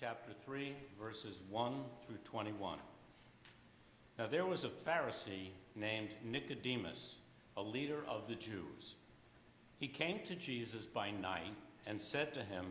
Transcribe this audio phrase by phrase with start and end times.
[0.00, 1.74] chapter 3, verses 1
[2.06, 2.78] through 21.
[4.18, 7.18] Now there was a Pharisee named Nicodemus,
[7.54, 8.94] a leader of the Jews.
[9.78, 11.52] He came to Jesus by night
[11.86, 12.64] and said to him,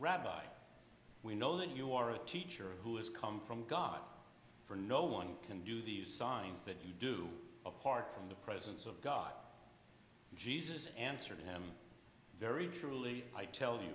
[0.00, 0.40] Rabbi,
[1.22, 4.00] we know that you are a teacher who has come from God,
[4.66, 7.28] for no one can do these signs that you do
[7.66, 9.30] apart from the presence of God.
[10.34, 11.62] Jesus answered him,
[12.40, 13.94] Very truly, I tell you,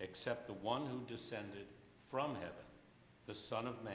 [0.00, 1.66] except the one who descended
[2.10, 2.66] from heaven,
[3.26, 3.94] the Son of Man.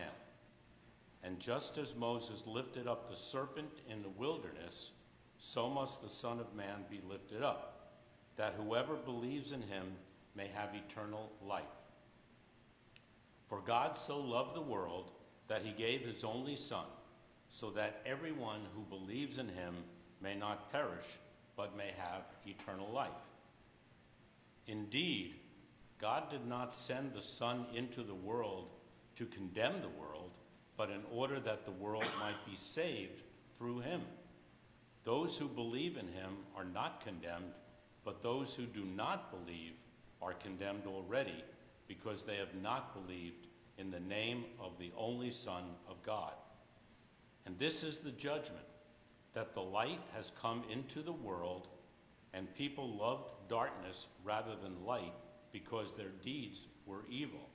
[1.23, 4.91] And just as Moses lifted up the serpent in the wilderness,
[5.37, 7.95] so must the Son of Man be lifted up,
[8.37, 9.87] that whoever believes in him
[10.35, 11.63] may have eternal life.
[13.47, 15.11] For God so loved the world
[15.47, 16.85] that he gave his only Son,
[17.49, 19.75] so that everyone who believes in him
[20.21, 21.05] may not perish,
[21.55, 23.11] but may have eternal life.
[24.67, 25.35] Indeed,
[25.99, 28.69] God did not send the Son into the world
[29.15, 30.31] to condemn the world,
[30.77, 33.21] but in order that the world might be saved
[33.57, 34.01] through him.
[35.03, 37.53] Those who believe in him are not condemned,
[38.03, 39.73] but those who do not believe
[40.21, 41.43] are condemned already
[41.87, 43.47] because they have not believed
[43.77, 46.33] in the name of the only Son of God.
[47.45, 48.65] And this is the judgment
[49.33, 51.67] that the light has come into the world,
[52.33, 55.13] and people loved darkness rather than light
[55.55, 57.47] because their deeds were evil.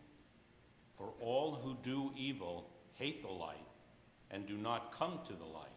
[0.97, 3.67] For all who do evil hate the light
[4.31, 5.69] and do not come to the light,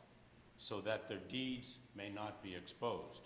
[0.58, 3.24] so that their deeds may not be exposed.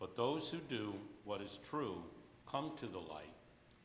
[0.00, 0.94] But those who do
[1.24, 2.02] what is true
[2.50, 3.34] come to the light,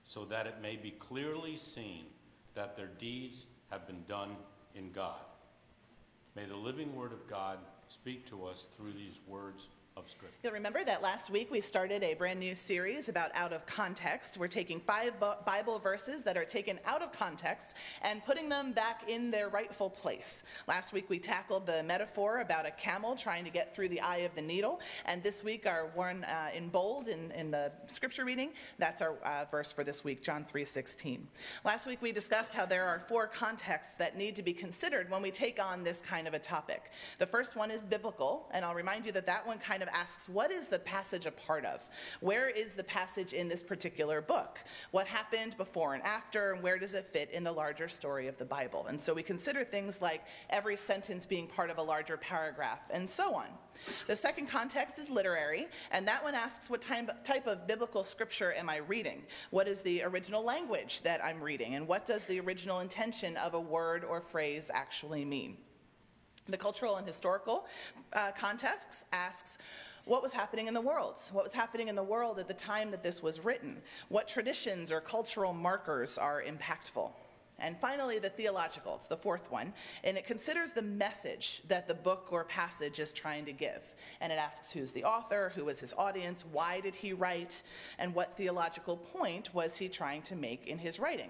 [0.06, 2.06] so that it may be clearly seen
[2.54, 4.38] that their deeds have been done
[4.76, 5.26] in God.
[6.38, 7.58] May the living word of God
[7.90, 9.68] speak to us through these words
[9.98, 10.02] of.
[10.44, 14.38] You'll remember that last week we started a brand new series about out of context.
[14.38, 15.14] We're taking five
[15.46, 19.90] Bible verses that are taken out of context and putting them back in their rightful
[19.90, 20.44] place.
[20.68, 24.20] Last week we tackled the metaphor about a camel trying to get through the eye
[24.20, 28.26] of the needle, and this week our one uh, in bold in, in the scripture
[28.26, 31.20] reading, that's our uh, verse for this week, John 3:16.
[31.64, 35.22] Last week we discussed how there are four contexts that need to be considered when
[35.22, 36.92] we take on this kind of a topic.
[37.20, 40.30] The first one is biblical, and I'll remind you that that one kind of asks,
[40.30, 41.82] what is the passage a part of?
[42.20, 44.60] Where is the passage in this particular book?
[44.92, 48.38] What happened before and after, and where does it fit in the larger story of
[48.38, 48.88] the Bible?
[48.88, 53.10] And so we consider things like every sentence being part of a larger paragraph, and
[53.10, 53.48] so on.
[54.08, 58.70] The second context is literary, and that one asks what type of biblical scripture am
[58.70, 59.24] I reading?
[59.50, 61.76] What is the original language that I'm reading?
[61.76, 65.58] And what does the original intention of a word or phrase actually mean?
[66.50, 67.66] The cultural and historical
[68.14, 69.58] uh, context asks,
[70.06, 71.20] what was happening in the world?
[71.32, 73.82] What was happening in the world at the time that this was written?
[74.10, 77.12] What traditions or cultural markers are impactful?
[77.60, 79.72] And finally, the theological, it's the fourth one,
[80.04, 83.94] and it considers the message that the book or passage is trying to give.
[84.20, 87.62] And it asks who's the author, who was his audience, why did he write,
[88.00, 91.30] and what theological point was he trying to make in his writing.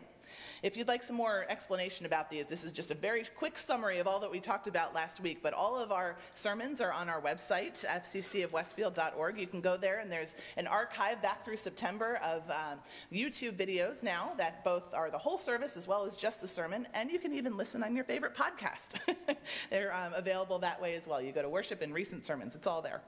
[0.64, 4.00] If you'd like some more explanation about these, this is just a very quick summary
[4.00, 7.10] of all that we talked about last week, but all of our sermons are on
[7.10, 9.40] our website, fccofwestfield.org.
[9.40, 12.80] You can go there, and there's an archive back through September of um,
[13.12, 16.88] YouTube videos now that both are the whole service as well as just the sermon,
[16.94, 19.00] and you can even listen on your favorite podcast.
[19.70, 21.22] They're um, available that way as well.
[21.22, 23.02] You go to worship and recent sermons, it's all there.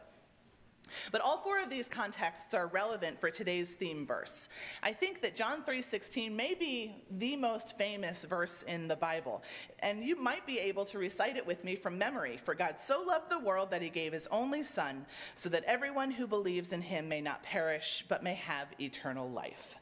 [1.11, 4.49] But all four of these contexts are relevant for today's theme verse.
[4.81, 9.43] I think that John 3:16 may be the most famous verse in the Bible,
[9.79, 12.37] and you might be able to recite it with me from memory.
[12.37, 16.11] For God so loved the world that he gave his only son, so that everyone
[16.11, 19.77] who believes in him may not perish but may have eternal life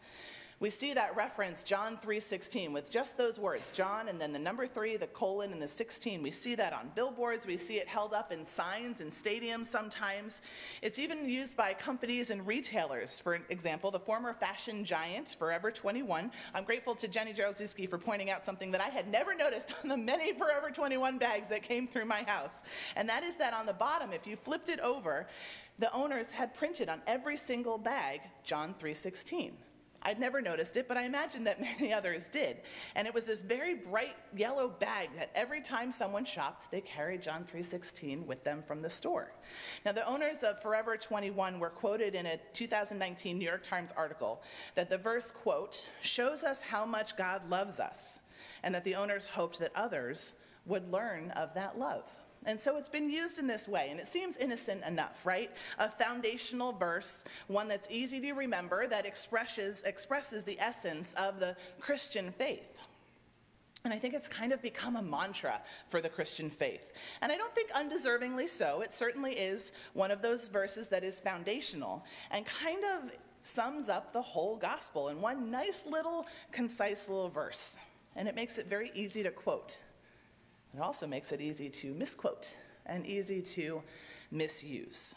[0.61, 4.65] we see that reference john 3.16 with just those words john and then the number
[4.65, 7.47] 3 the colon and the 16 we see that on billboards.
[7.47, 10.41] We see it held up in signs in stadiums sometimes.
[10.81, 13.19] It's even used by companies and retailers.
[13.19, 18.29] For example the former fashion giant forever 21 i'm grateful to jenny jaroszewski for pointing
[18.29, 21.87] out something that i had never noticed on the many forever 21 bags that came
[21.87, 22.63] through my house.
[22.95, 25.27] And that is that on the bottom if you flipped it over
[25.79, 29.53] the owners had printed on every single bag john 316
[30.03, 32.57] I'd never noticed it, but I imagine that many others did.
[32.95, 37.21] And it was this very bright yellow bag that every time someone shopped, they carried
[37.21, 39.33] John 3:16 with them from the store.
[39.85, 44.41] Now, the owners of Forever 21 were quoted in a 2019 New York Times article
[44.75, 48.19] that the verse quote shows us how much God loves us,
[48.63, 52.03] and that the owners hoped that others would learn of that love.
[52.45, 55.51] And so it's been used in this way, and it seems innocent enough, right?
[55.77, 61.55] A foundational verse, one that's easy to remember, that expresses, expresses the essence of the
[61.79, 62.65] Christian faith.
[63.83, 66.93] And I think it's kind of become a mantra for the Christian faith.
[67.21, 68.81] And I don't think undeservingly so.
[68.81, 73.11] It certainly is one of those verses that is foundational and kind of
[73.43, 77.75] sums up the whole gospel in one nice little, concise little verse.
[78.15, 79.79] And it makes it very easy to quote.
[80.73, 83.81] It also makes it easy to misquote and easy to
[84.31, 85.15] misuse.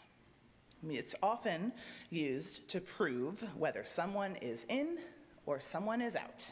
[0.87, 1.71] It's often
[2.09, 4.97] used to prove whether someone is in
[5.45, 6.51] or someone is out,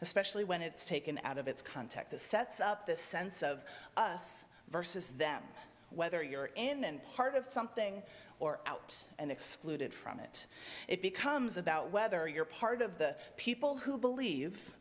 [0.00, 2.12] especially when it's taken out of its context.
[2.12, 3.64] It sets up this sense of
[3.96, 5.42] us versus them,
[5.90, 8.02] whether you're in and part of something
[8.40, 10.46] or out and excluded from it.
[10.86, 14.74] It becomes about whether you're part of the people who believe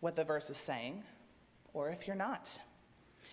[0.00, 1.02] what the verse is saying
[1.74, 2.58] or if you're not.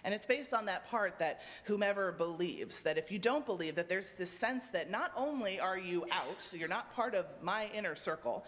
[0.08, 3.90] And it's based on that part that whomever believes, that if you don't believe, that
[3.90, 7.70] there's this sense that not only are you out, so you're not part of my
[7.74, 8.46] inner circle,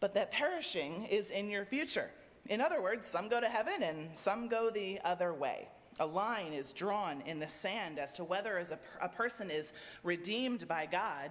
[0.00, 2.10] but that perishing is in your future.
[2.46, 5.68] In other words, some go to heaven and some go the other way.
[6.00, 9.72] A line is drawn in the sand as to whether as a, a person is
[10.02, 11.30] redeemed by God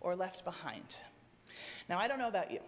[0.00, 1.00] or left behind.
[1.88, 2.60] Now, I don't know about you,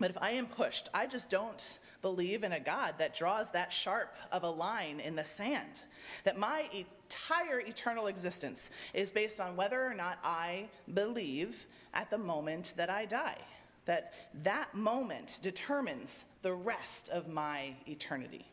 [0.00, 3.72] but if I am pushed, I just don't believe in a God that draws that
[3.72, 5.86] sharp of a line in the sand.
[6.24, 12.18] That my entire eternal existence is based on whether or not I believe at the
[12.18, 13.38] moment that I die.
[13.86, 14.12] That
[14.42, 18.46] that moment determines the rest of my eternity.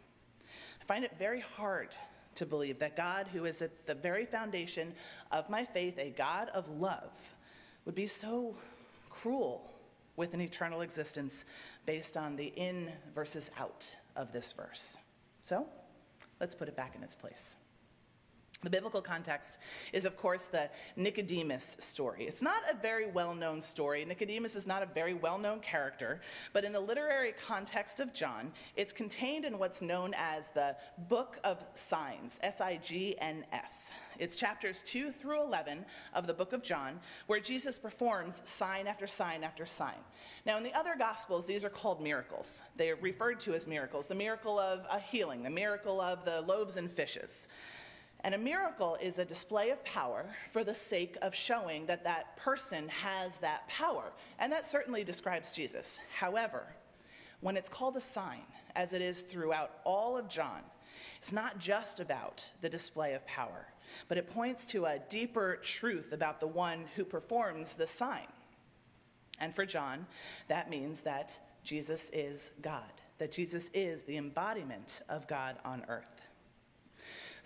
[0.81, 1.89] I find it very hard
[2.35, 4.93] to believe that God, who is at the very foundation
[5.31, 7.33] of my faith, a God of love,
[7.85, 8.55] would be so
[9.09, 9.71] cruel
[10.15, 11.45] with an eternal existence
[11.87, 14.97] based on the in versus out of this verse.
[15.41, 15.65] So
[16.39, 17.57] let's put it back in its place.
[18.63, 19.59] The biblical context
[19.93, 22.25] is, of course, the Nicodemus story.
[22.25, 24.03] It's not a very well known story.
[24.03, 26.21] Nicodemus is not a very well known character,
[26.53, 30.75] but in the literary context of John, it's contained in what's known as the
[31.07, 33.91] Book of Signs, S I G N S.
[34.17, 35.85] It's chapters 2 through 11
[36.15, 39.93] of the book of John, where Jesus performs sign after sign after sign.
[40.47, 42.63] Now, in the other Gospels, these are called miracles.
[42.75, 46.41] They are referred to as miracles the miracle of a healing, the miracle of the
[46.41, 47.47] loaves and fishes.
[48.27, 52.35] And a miracle is a display of power for the sake of showing that that
[52.35, 54.11] person has that power.
[54.37, 55.97] And that certainly describes Jesus.
[56.13, 56.67] However,
[57.39, 58.41] when it's called a sign,
[58.75, 60.59] as it is throughout all of John,
[61.19, 63.65] it's not just about the display of power,
[64.09, 68.27] but it points to a deeper truth about the one who performs the sign.
[69.39, 70.05] And for John,
[70.49, 76.16] that means that Jesus is God, that Jesus is the embodiment of God on earth.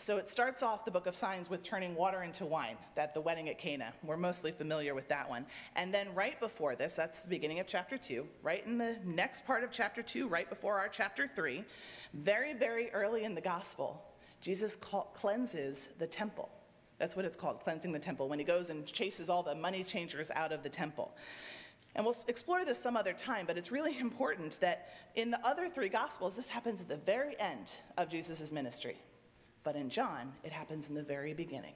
[0.01, 3.21] So it starts off the book of signs with turning water into wine, that the
[3.21, 3.93] wedding at Cana.
[4.03, 5.45] We're mostly familiar with that one.
[5.75, 9.45] And then right before this, that's the beginning of chapter 2, right in the next
[9.45, 11.63] part of chapter 2, right before our chapter 3,
[12.15, 14.03] very, very early in the gospel,
[14.41, 16.49] Jesus cleanses the temple.
[16.97, 19.83] That's what it's called, cleansing the temple, when he goes and chases all the money
[19.83, 21.15] changers out of the temple.
[21.95, 25.69] And we'll explore this some other time, but it's really important that in the other
[25.69, 28.97] three gospels, this happens at the very end of Jesus' ministry.
[29.63, 31.73] But in John, it happens in the very beginning.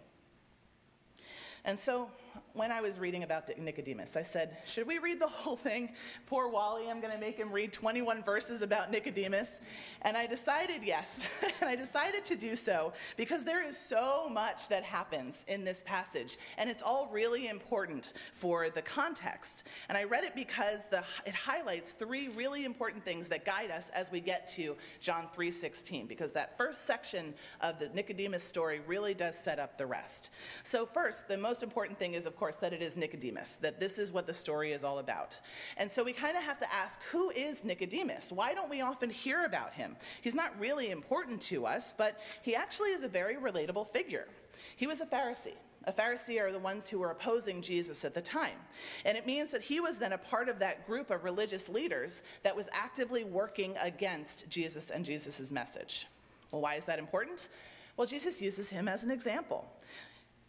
[1.66, 2.10] And so
[2.56, 5.90] when I was reading about Nicodemus, I said, Should we read the whole thing?
[6.26, 9.60] Poor Wally, I'm going to make him read 21 verses about Nicodemus.
[10.04, 11.28] And I decided yes.
[11.62, 15.84] and I decided to do so because there is so much that happens in this
[15.86, 16.38] passage.
[16.58, 19.66] And it's all really important for the context.
[19.90, 23.90] And I read it because the, it highlights three really important things that guide us
[23.90, 26.08] as we get to John 3.16.
[26.08, 30.30] Because that first section of the Nicodemus story really does set up the rest.
[30.64, 33.98] So, first, the most important thing is, of course, that it is Nicodemus, that this
[33.98, 35.40] is what the story is all about.
[35.78, 38.32] And so we kind of have to ask who is Nicodemus?
[38.32, 39.96] Why don't we often hear about him?
[40.22, 44.28] He's not really important to us, but he actually is a very relatable figure.
[44.76, 45.56] He was a Pharisee.
[45.88, 48.58] A Pharisee are the ones who were opposing Jesus at the time.
[49.06, 52.24] And it means that he was then a part of that group of religious leaders
[52.42, 56.08] that was actively working against Jesus and Jesus' message.
[56.52, 57.50] Well, why is that important?
[57.98, 59.70] Well, Jesus uses him as an example.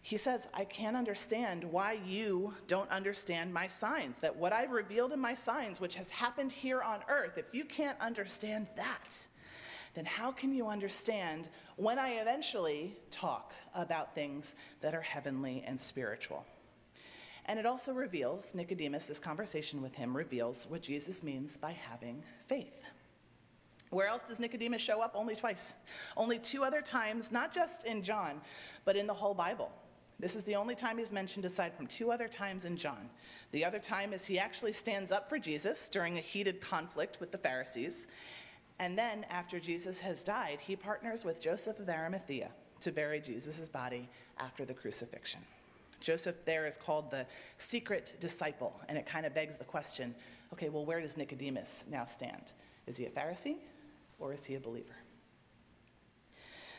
[0.07, 5.11] He says, I can't understand why you don't understand my signs, that what I've revealed
[5.11, 9.27] in my signs, which has happened here on earth, if you can't understand that,
[9.95, 15.81] then how can you understand when I eventually talk about things that are heavenly and
[15.81, 16.47] spiritual?
[17.47, 22.23] And it also reveals, Nicodemus, this conversation with him reveals what Jesus means by having
[22.47, 22.81] faith.
[23.91, 25.17] Where else does Nicodemus show up?
[25.17, 25.75] Only twice.
[26.17, 28.41] Only two other times, not just in John,
[28.85, 29.73] but in the whole Bible.
[30.19, 33.11] This is the only time he's mentioned aside from two other times in John.
[33.53, 37.33] The other time is he actually stands up for Jesus during a heated conflict with
[37.33, 38.09] the Pharisees.
[38.79, 43.69] And then, after Jesus has died, he partners with Joseph of Arimathea to bury Jesus'
[43.69, 44.09] body
[44.39, 45.41] after the crucifixion.
[46.01, 50.15] Joseph there is called the secret disciple, and it kind of begs the question
[50.53, 52.53] okay, well, where does Nicodemus now stand?
[52.87, 53.57] Is he a Pharisee
[54.21, 54.95] or is he a believer?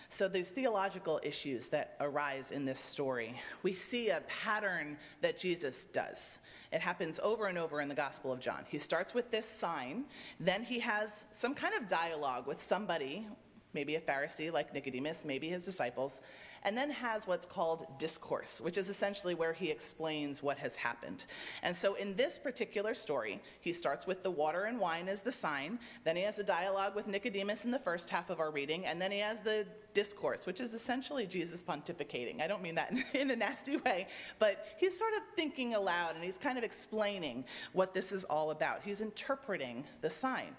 [0.09, 5.85] So, these theological issues that arise in this story, we see a pattern that Jesus
[5.85, 6.39] does.
[6.71, 8.63] It happens over and over in the Gospel of John.
[8.69, 10.05] He starts with this sign,
[10.39, 13.27] then he has some kind of dialogue with somebody,
[13.77, 16.23] maybe a Pharisee like Nicodemus, maybe his disciples,
[16.63, 21.27] and then has what's called discourse, which is essentially where he explains what has happened.
[21.61, 25.31] And so in this particular story, he starts with the water and wine as the
[25.31, 28.87] sign, then he has a dialogue with Nicodemus in the first half of our reading,
[28.87, 32.41] and then he has the discourse, which is essentially Jesus pontificating.
[32.41, 34.07] I don't mean that in a nasty way,
[34.39, 38.49] but he's sort of thinking aloud and he's kind of explaining what this is all
[38.49, 38.81] about.
[38.83, 40.55] He's interpreting the sign.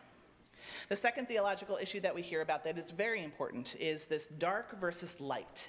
[0.89, 4.79] The second theological issue that we hear about that is very important is this dark
[4.81, 5.69] versus light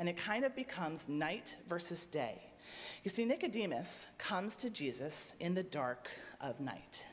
[0.00, 2.40] and it kind of becomes night versus day.
[3.04, 6.08] You see, Nicodemus comes to Jesus in the dark
[6.40, 7.06] of night.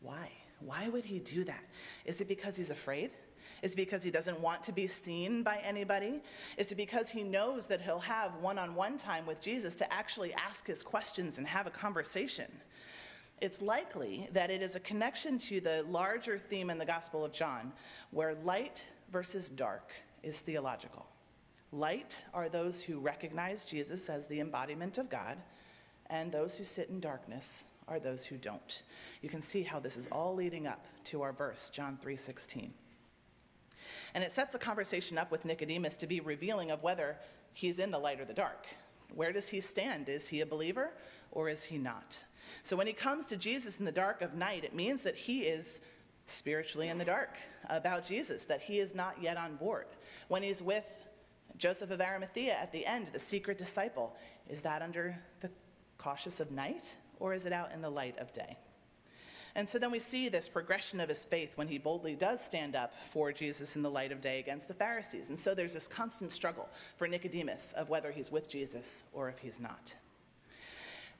[0.00, 0.30] Why?
[0.60, 1.62] Why would he do that?
[2.06, 3.10] Is it because he's afraid?
[3.62, 6.22] Is it because he doesn't want to be seen by anybody?
[6.56, 9.92] Is it because he knows that he'll have one on one time with Jesus to
[9.92, 12.50] actually ask his questions and have a conversation?
[13.40, 17.32] It's likely that it is a connection to the larger theme in the Gospel of
[17.32, 17.72] John,
[18.10, 19.92] where light versus dark
[20.22, 21.06] is theological.
[21.72, 25.38] Light are those who recognize Jesus as the embodiment of God,
[26.10, 28.82] and those who sit in darkness are those who don't.
[29.22, 32.74] You can see how this is all leading up to our verse, John 3:16.
[34.12, 37.18] And it sets the conversation up with Nicodemus to be revealing of whether
[37.54, 38.66] he's in the light or the dark.
[39.14, 40.08] Where does he stand?
[40.08, 40.92] Is he a believer
[41.30, 42.24] or is he not?
[42.62, 45.42] So when he comes to Jesus in the dark of night, it means that he
[45.42, 45.80] is
[46.26, 47.36] spiritually in the dark
[47.68, 49.86] about Jesus, that he is not yet on board.
[50.28, 51.06] When he's with
[51.56, 54.16] Joseph of Arimathea at the end, the secret disciple,
[54.48, 55.50] is that under the
[55.98, 58.56] cautious of night or is it out in the light of day?
[59.54, 62.76] And so then we see this progression of his faith when he boldly does stand
[62.76, 65.28] up for Jesus in the light of day against the Pharisees.
[65.28, 69.40] And so there's this constant struggle for Nicodemus of whether he's with Jesus or if
[69.40, 69.96] he's not.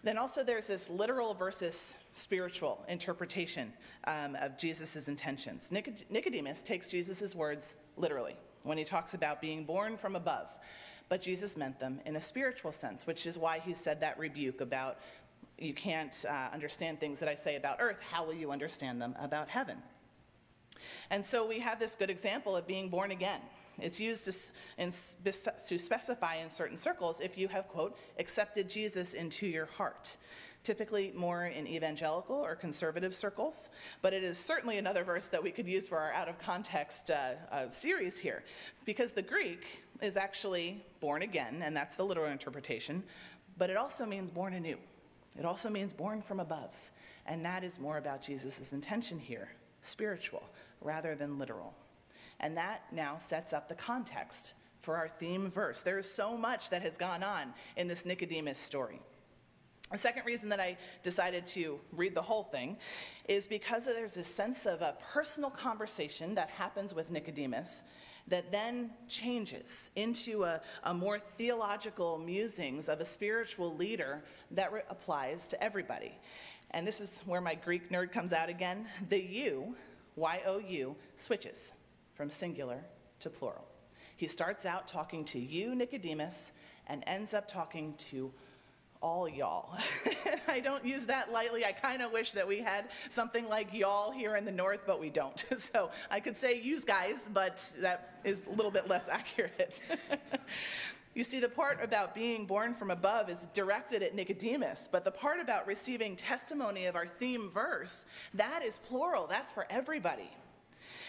[0.02, 3.72] Then also there's this literal versus spiritual interpretation
[4.04, 5.70] um, of Jesus' intentions.
[5.70, 10.48] Nicodemus takes Jesus' words literally when he talks about being born from above.
[11.08, 14.60] But Jesus meant them in a spiritual sense, which is why he said that rebuke
[14.60, 14.98] about
[15.58, 17.98] you can't uh, understand things that I say about earth.
[18.10, 19.76] How will you understand them about heaven?
[21.10, 23.40] And so we have this good example of being born again.
[23.82, 24.34] It's used to,
[24.78, 24.92] in,
[25.68, 30.16] to specify in certain circles if you have, quote, accepted Jesus into your heart
[30.62, 33.70] typically more in evangelical or conservative circles,
[34.02, 37.10] but it is certainly another verse that we could use for our out of context
[37.10, 38.44] uh, uh, series here,
[38.84, 43.02] because the Greek is actually born again, and that's the literal interpretation,
[43.56, 44.78] but it also means born anew.
[45.38, 46.90] It also means born from above,
[47.26, 49.48] and that is more about Jesus' intention here
[49.82, 50.42] spiritual
[50.82, 51.74] rather than literal.
[52.40, 55.82] And that now sets up the context for our theme verse.
[55.82, 59.00] There is so much that has gone on in this Nicodemus story.
[59.92, 62.78] The second reason that I decided to read the whole thing
[63.28, 67.82] is because there's a sense of a personal conversation that happens with Nicodemus
[68.28, 74.82] that then changes into a, a more theological musings of a spiritual leader that re-
[74.88, 76.12] applies to everybody.
[76.70, 78.86] And this is where my Greek nerd comes out again.
[79.08, 79.74] The you,
[80.14, 81.74] Y O U, switches
[82.20, 82.84] from singular
[83.18, 83.66] to plural.
[84.18, 86.52] He starts out talking to you, Nicodemus,
[86.86, 88.30] and ends up talking to
[89.00, 89.74] all y'all.
[90.46, 91.64] I don't use that lightly.
[91.64, 95.00] I kind of wish that we had something like y'all here in the north, but
[95.00, 95.42] we don't.
[95.56, 99.82] so I could say use guys, but that is a little bit less accurate.
[101.14, 105.10] you see, the part about being born from above is directed at Nicodemus, but the
[105.10, 109.26] part about receiving testimony of our theme verse, that is plural.
[109.26, 110.28] That's for everybody.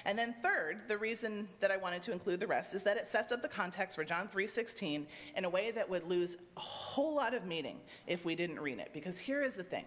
[0.05, 3.07] And then third, the reason that I wanted to include the rest is that it
[3.07, 7.15] sets up the context for John 3:16 in a way that would lose a whole
[7.15, 8.91] lot of meaning if we didn't read it.
[8.93, 9.85] Because here is the thing.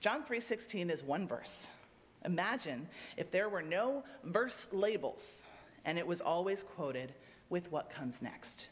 [0.00, 1.68] John 3:16 is one verse.
[2.24, 5.44] Imagine if there were no verse labels
[5.84, 7.14] and it was always quoted
[7.48, 8.70] with what comes next.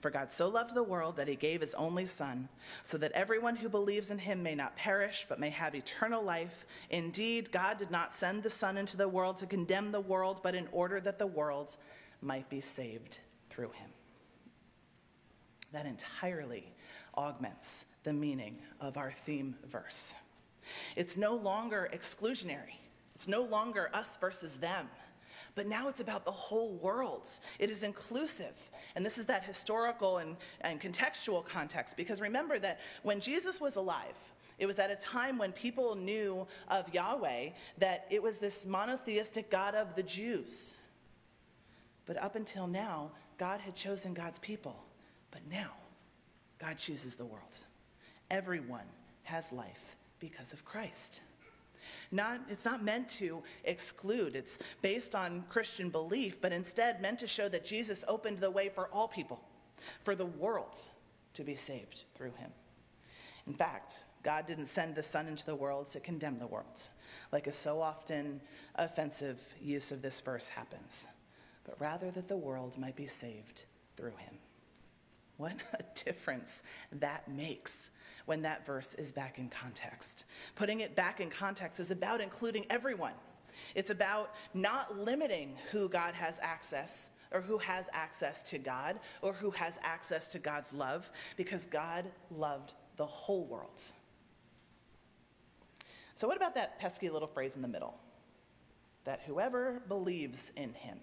[0.00, 2.48] For God so loved the world that he gave his only Son,
[2.84, 6.66] so that everyone who believes in him may not perish, but may have eternal life.
[6.90, 10.54] Indeed, God did not send the Son into the world to condemn the world, but
[10.54, 11.76] in order that the world
[12.22, 13.90] might be saved through him.
[15.72, 16.72] That entirely
[17.16, 20.14] augments the meaning of our theme verse.
[20.94, 22.76] It's no longer exclusionary,
[23.16, 24.88] it's no longer us versus them
[25.58, 27.28] but now it's about the whole world.
[27.58, 28.54] It is inclusive.
[28.94, 33.74] And this is that historical and, and contextual context, because remember that when Jesus was
[33.74, 34.14] alive,
[34.60, 37.48] it was at a time when people knew of Yahweh
[37.78, 40.76] that it was this monotheistic God of the Jews.
[42.06, 44.84] But up until now, God had chosen God's people.
[45.32, 45.72] But now,
[46.60, 47.64] God chooses the world.
[48.30, 48.86] Everyone
[49.24, 51.22] has life because of Christ.
[52.10, 57.26] Not, it's not meant to exclude, it's based on Christian belief, but instead meant to
[57.26, 59.40] show that Jesus opened the way for all people,
[60.02, 60.76] for the world
[61.34, 62.50] to be saved through him.
[63.46, 66.88] In fact, God didn't send the Son into the world to condemn the world,
[67.32, 68.40] like a so often
[68.74, 71.06] offensive use of this verse happens,
[71.64, 73.64] but rather that the world might be saved
[73.96, 74.34] through him.
[75.38, 77.90] What a difference that makes
[78.28, 80.26] when that verse is back in context.
[80.54, 83.14] Putting it back in context is about including everyone.
[83.74, 89.32] It's about not limiting who God has access or who has access to God or
[89.32, 93.80] who has access to God's love because God loved the whole world.
[96.14, 97.94] So, what about that pesky little phrase in the middle?
[99.04, 100.98] That whoever believes in him.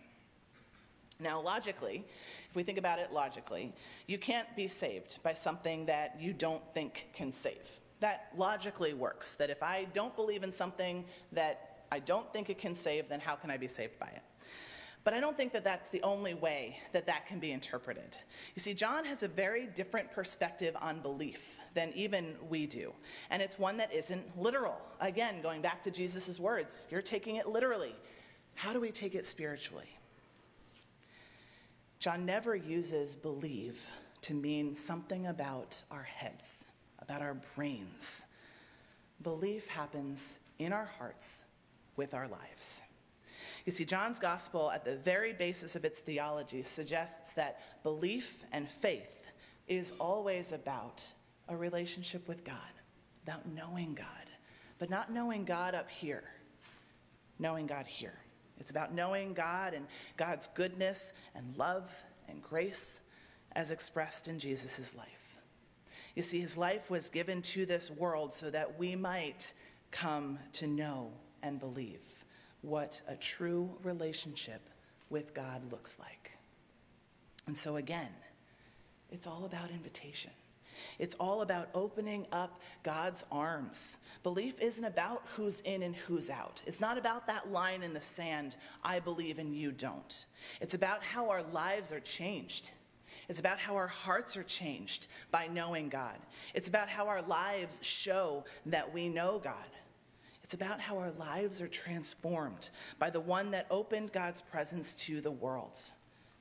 [1.19, 2.05] Now, logically,
[2.49, 3.73] if we think about it logically,
[4.07, 7.69] you can't be saved by something that you don't think can save.
[8.01, 9.35] That logically works.
[9.35, 13.21] That if I don't believe in something that I don't think it can save, then
[13.21, 14.21] how can I be saved by it?
[15.05, 18.17] But I don't think that that's the only way that that can be interpreted.
[18.55, 22.91] You see, John has a very different perspective on belief than even we do.
[23.29, 24.81] And it's one that isn't literal.
[24.99, 27.95] Again, going back to Jesus' words, you're taking it literally.
[28.55, 29.94] How do we take it spiritually?
[32.05, 33.89] John never uses believe
[34.21, 36.67] to mean something about our heads,
[36.99, 38.27] about our brains.
[39.23, 41.45] Belief happens in our hearts
[41.95, 42.83] with our lives.
[43.65, 48.69] You see, John's gospel, at the very basis of its theology, suggests that belief and
[48.69, 49.25] faith
[49.67, 51.11] is always about
[51.49, 52.55] a relationship with God,
[53.23, 54.29] about knowing God,
[54.77, 56.25] but not knowing God up here,
[57.39, 58.19] knowing God here.
[58.59, 59.85] It's about knowing God and
[60.17, 61.91] God's goodness and love
[62.27, 63.01] and grace
[63.53, 65.37] as expressed in Jesus' life.
[66.15, 69.53] You see, his life was given to this world so that we might
[69.91, 71.11] come to know
[71.43, 72.23] and believe
[72.61, 74.61] what a true relationship
[75.09, 76.31] with God looks like.
[77.47, 78.11] And so, again,
[79.11, 80.31] it's all about invitation.
[80.99, 83.97] It's all about opening up God's arms.
[84.23, 86.61] Belief isn't about who's in and who's out.
[86.65, 90.25] It's not about that line in the sand, I believe and you don't.
[90.61, 92.71] It's about how our lives are changed.
[93.27, 96.17] It's about how our hearts are changed by knowing God.
[96.53, 99.55] It's about how our lives show that we know God.
[100.43, 102.69] It's about how our lives are transformed
[102.99, 105.77] by the one that opened God's presence to the world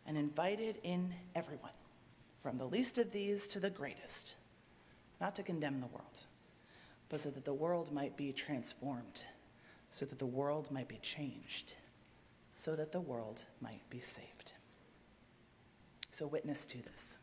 [0.07, 1.71] and invited in everyone
[2.45, 4.37] from the least of these to the greatest,
[5.19, 6.27] not to condemn the world,
[7.09, 9.25] but so that the world might be transformed,
[9.91, 11.79] so that the world might be changed,
[12.55, 14.53] so that the world might be saved.
[16.11, 17.19] So, witness to this.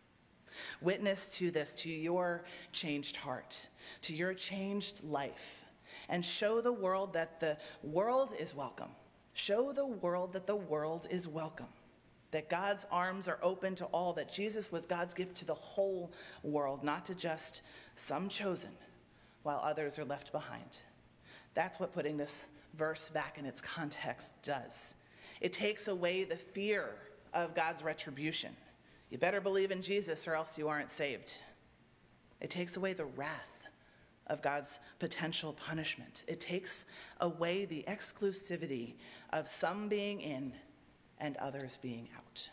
[0.81, 3.67] Witness to this, to your changed heart,
[4.01, 5.63] to your changed life,
[6.09, 8.89] and show the world that the world is welcome.
[9.33, 11.69] Show the world that the world is welcome,
[12.31, 16.11] that God's arms are open to all, that Jesus was God's gift to the whole
[16.43, 17.61] world, not to just
[17.95, 18.71] some chosen,
[19.43, 20.81] while others are left behind.
[21.53, 24.95] That's what putting this verse back in its context does.
[25.41, 26.95] It takes away the fear
[27.33, 28.55] of God's retribution.
[29.09, 31.41] You better believe in Jesus or else you aren't saved.
[32.39, 33.67] It takes away the wrath
[34.27, 36.23] of God's potential punishment.
[36.27, 36.85] It takes
[37.19, 38.93] away the exclusivity
[39.31, 40.53] of some being in
[41.21, 42.49] and others being out.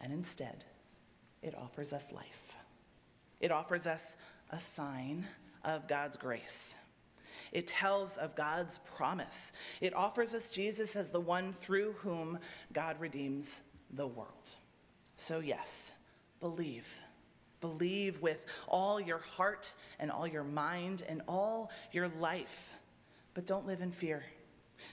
[0.00, 0.64] And instead,
[1.42, 2.56] it offers us life.
[3.40, 4.16] It offers us
[4.50, 5.26] a sign
[5.64, 6.76] of God's grace.
[7.52, 9.52] It tells of God's promise.
[9.80, 12.38] It offers us Jesus as the one through whom
[12.72, 14.56] God redeems the world.
[15.16, 15.94] So, yes,
[16.40, 16.86] believe.
[17.60, 22.70] Believe with all your heart and all your mind and all your life.
[23.32, 24.22] But don't live in fear.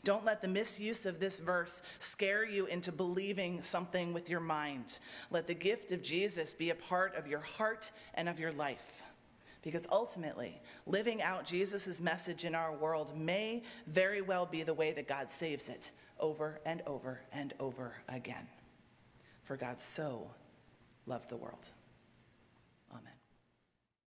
[0.03, 4.99] Don't let the misuse of this verse scare you into believing something with your mind.
[5.29, 9.03] Let the gift of Jesus be a part of your heart and of your life.
[9.61, 14.91] Because ultimately, living out Jesus' message in our world may very well be the way
[14.93, 18.47] that God saves it over and over and over again.
[19.43, 20.31] For God so
[21.05, 21.71] loved the world.